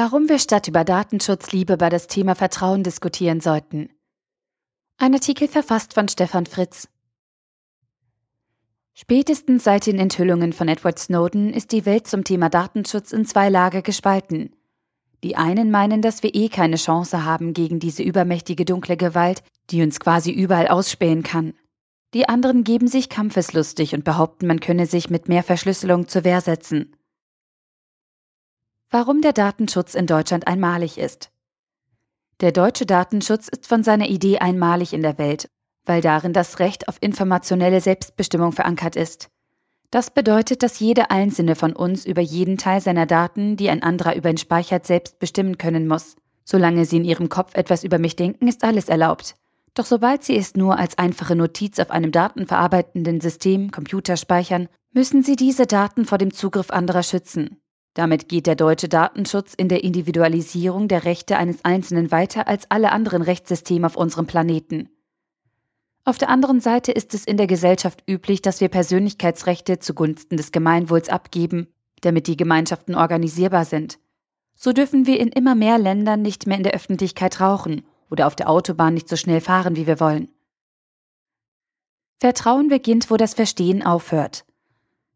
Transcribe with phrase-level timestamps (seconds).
[0.00, 3.88] Warum wir statt über Datenschutz lieber über das Thema Vertrauen diskutieren sollten.
[4.96, 6.86] Ein Artikel verfasst von Stefan Fritz.
[8.94, 13.48] Spätestens seit den Enthüllungen von Edward Snowden ist die Welt zum Thema Datenschutz in zwei
[13.48, 14.54] Lager gespalten.
[15.24, 19.82] Die einen meinen, dass wir eh keine Chance haben gegen diese übermächtige dunkle Gewalt, die
[19.82, 21.54] uns quasi überall ausspähen kann.
[22.14, 26.40] Die anderen geben sich kampfeslustig und behaupten, man könne sich mit mehr Verschlüsselung zur Wehr
[26.40, 26.94] setzen.
[28.90, 31.30] Warum der Datenschutz in Deutschland einmalig ist.
[32.40, 35.50] Der deutsche Datenschutz ist von seiner Idee einmalig in der Welt,
[35.84, 39.28] weil darin das Recht auf informationelle Selbstbestimmung verankert ist.
[39.90, 44.16] Das bedeutet, dass jeder einzelne von uns über jeden Teil seiner Daten, die ein anderer
[44.16, 46.16] über ihn speichert, selbst bestimmen können muss.
[46.44, 49.36] Solange Sie in Ihrem Kopf etwas über mich denken, ist alles erlaubt.
[49.74, 55.22] Doch sobald Sie es nur als einfache Notiz auf einem datenverarbeitenden System, Computer speichern, müssen
[55.22, 57.60] Sie diese Daten vor dem Zugriff anderer schützen.
[57.98, 62.92] Damit geht der deutsche Datenschutz in der Individualisierung der Rechte eines Einzelnen weiter als alle
[62.92, 64.88] anderen Rechtssysteme auf unserem Planeten.
[66.04, 70.52] Auf der anderen Seite ist es in der Gesellschaft üblich, dass wir Persönlichkeitsrechte zugunsten des
[70.52, 71.66] Gemeinwohls abgeben,
[72.00, 73.98] damit die Gemeinschaften organisierbar sind.
[74.54, 78.36] So dürfen wir in immer mehr Ländern nicht mehr in der Öffentlichkeit rauchen oder auf
[78.36, 80.28] der Autobahn nicht so schnell fahren, wie wir wollen.
[82.20, 84.44] Vertrauen beginnt, wo das Verstehen aufhört.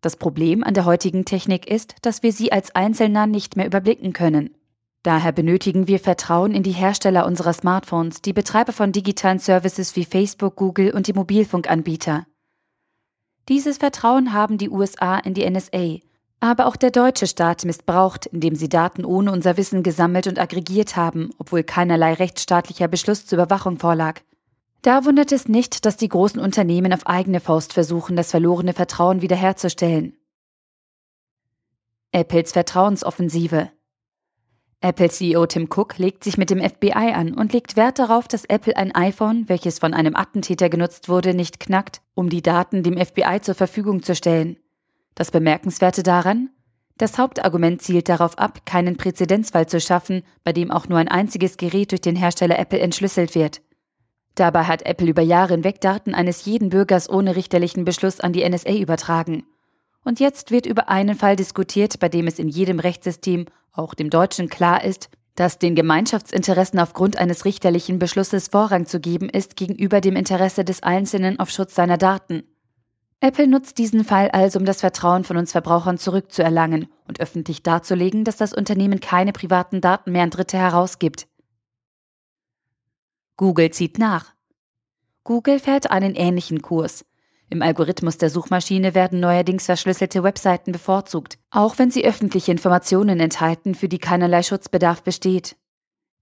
[0.00, 4.12] Das Problem an der heutigen Technik ist, dass wir sie als Einzelner nicht mehr überblicken
[4.12, 4.50] können.
[5.02, 10.04] Daher benötigen wir Vertrauen in die Hersteller unserer Smartphones, die Betreiber von digitalen Services wie
[10.04, 12.26] Facebook, Google und die Mobilfunkanbieter.
[13.48, 16.00] Dieses Vertrauen haben die USA in die NSA,
[16.40, 20.96] aber auch der deutsche Staat missbraucht, indem sie Daten ohne unser Wissen gesammelt und aggregiert
[20.96, 24.20] haben, obwohl keinerlei rechtsstaatlicher Beschluss zur Überwachung vorlag.
[24.82, 29.22] Da wundert es nicht, dass die großen Unternehmen auf eigene Faust versuchen, das verlorene Vertrauen
[29.22, 30.16] wiederherzustellen.
[32.12, 33.70] Apples Vertrauensoffensive
[34.80, 38.76] Apple-CEO Tim Cook legt sich mit dem FBI an und legt Wert darauf, dass Apple
[38.76, 43.40] ein iPhone, welches von einem Attentäter genutzt wurde, nicht knackt, um die Daten dem FBI
[43.42, 44.56] zur Verfügung zu stellen.
[45.16, 46.50] Das Bemerkenswerte daran?
[46.96, 51.56] Das Hauptargument zielt darauf ab, keinen Präzedenzfall zu schaffen, bei dem auch nur ein einziges
[51.56, 53.60] Gerät durch den Hersteller Apple entschlüsselt wird.
[54.38, 58.48] Dabei hat Apple über Jahre hinweg Daten eines jeden Bürgers ohne richterlichen Beschluss an die
[58.48, 59.44] NSA übertragen.
[60.04, 64.10] Und jetzt wird über einen Fall diskutiert, bei dem es in jedem Rechtssystem, auch dem
[64.10, 70.00] deutschen, klar ist, dass den Gemeinschaftsinteressen aufgrund eines richterlichen Beschlusses Vorrang zu geben ist gegenüber
[70.00, 72.44] dem Interesse des Einzelnen auf Schutz seiner Daten.
[73.18, 78.22] Apple nutzt diesen Fall also, um das Vertrauen von uns Verbrauchern zurückzuerlangen und öffentlich darzulegen,
[78.22, 81.26] dass das Unternehmen keine privaten Daten mehr an Dritte herausgibt.
[83.38, 84.34] Google zieht nach.
[85.22, 87.04] Google fährt einen ähnlichen Kurs.
[87.48, 93.76] Im Algorithmus der Suchmaschine werden neuerdings verschlüsselte Webseiten bevorzugt, auch wenn sie öffentliche Informationen enthalten,
[93.76, 95.56] für die keinerlei Schutzbedarf besteht.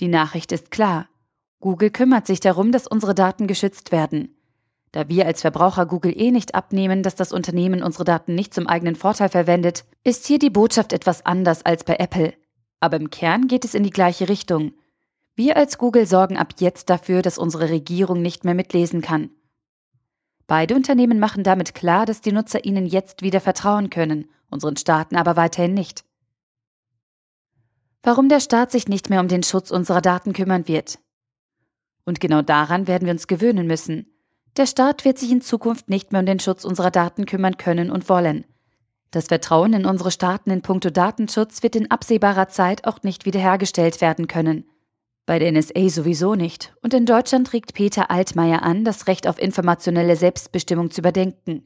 [0.00, 1.06] Die Nachricht ist klar.
[1.60, 4.34] Google kümmert sich darum, dass unsere Daten geschützt werden.
[4.90, 8.66] Da wir als Verbraucher Google eh nicht abnehmen, dass das Unternehmen unsere Daten nicht zum
[8.66, 12.32] eigenen Vorteil verwendet, ist hier die Botschaft etwas anders als bei Apple.
[12.80, 14.72] Aber im Kern geht es in die gleiche Richtung.
[15.34, 19.30] Wir als Google sorgen ab jetzt dafür, dass unsere Regierung nicht mehr mitlesen kann.
[20.46, 25.16] Beide Unternehmen machen damit klar, dass die Nutzer ihnen jetzt wieder vertrauen können, unseren Staaten
[25.16, 26.04] aber weiterhin nicht.
[28.02, 30.98] Warum der Staat sich nicht mehr um den Schutz unserer Daten kümmern wird.
[32.04, 34.12] Und genau daran werden wir uns gewöhnen müssen.
[34.56, 37.90] Der Staat wird sich in Zukunft nicht mehr um den Schutz unserer Daten kümmern können
[37.90, 38.44] und wollen.
[39.12, 44.00] Das Vertrauen in unsere Staaten in puncto Datenschutz wird in absehbarer Zeit auch nicht wiederhergestellt
[44.00, 44.64] werden können.
[45.24, 46.74] Bei der NSA sowieso nicht.
[46.82, 51.64] Und in Deutschland regt Peter Altmaier an, das Recht auf informationelle Selbstbestimmung zu überdenken.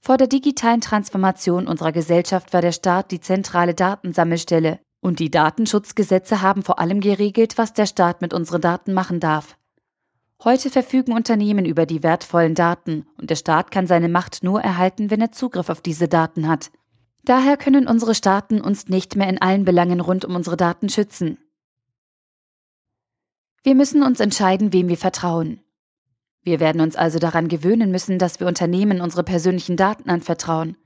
[0.00, 6.42] Vor der digitalen Transformation unserer Gesellschaft war der Staat die zentrale Datensammelstelle und die Datenschutzgesetze
[6.42, 9.56] haben vor allem geregelt, was der Staat mit unseren Daten machen darf.
[10.42, 15.10] Heute verfügen Unternehmen über die wertvollen Daten und der Staat kann seine Macht nur erhalten,
[15.10, 16.70] wenn er Zugriff auf diese Daten hat.
[17.24, 21.38] Daher können unsere Staaten uns nicht mehr in allen Belangen rund um unsere Daten schützen.
[23.64, 25.58] Wir müssen uns entscheiden, wem wir vertrauen.
[26.42, 30.76] Wir werden uns also daran gewöhnen müssen, dass wir Unternehmen unsere persönlichen Daten anvertrauen.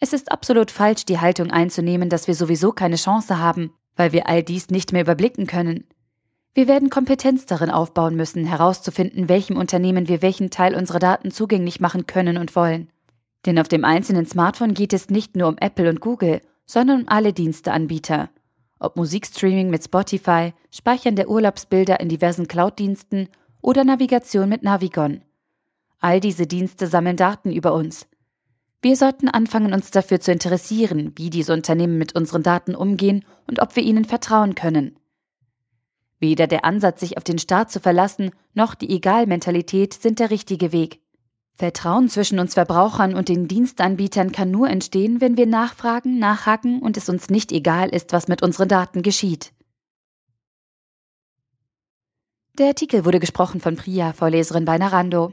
[0.00, 4.30] Es ist absolut falsch, die Haltung einzunehmen, dass wir sowieso keine Chance haben, weil wir
[4.30, 5.84] all dies nicht mehr überblicken können.
[6.54, 11.80] Wir werden Kompetenz darin aufbauen müssen, herauszufinden, welchem Unternehmen wir welchen Teil unserer Daten zugänglich
[11.80, 12.88] machen können und wollen.
[13.44, 17.08] Denn auf dem einzelnen Smartphone geht es nicht nur um Apple und Google, sondern um
[17.08, 18.30] alle Diensteanbieter
[18.78, 23.28] ob Musikstreaming mit Spotify, Speichern der Urlaubsbilder in diversen Cloud-Diensten
[23.62, 25.22] oder Navigation mit Navigon.
[25.98, 28.06] All diese Dienste sammeln Daten über uns.
[28.82, 33.60] Wir sollten anfangen, uns dafür zu interessieren, wie diese Unternehmen mit unseren Daten umgehen und
[33.60, 34.98] ob wir ihnen vertrauen können.
[36.18, 40.72] Weder der Ansatz, sich auf den Staat zu verlassen, noch die Egalmentalität sind der richtige
[40.72, 41.00] Weg.
[41.56, 46.98] Vertrauen zwischen uns Verbrauchern und den Dienstanbietern kann nur entstehen, wenn wir nachfragen, nachhaken und
[46.98, 49.52] es uns nicht egal ist, was mit unseren Daten geschieht.
[52.58, 55.32] Der Artikel wurde gesprochen von Priya, Vorleserin bei Narando.